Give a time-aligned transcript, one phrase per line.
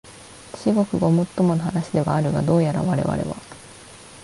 [0.55, 3.35] 至極ごもっともな話ではあるが、どうやらわれわれは、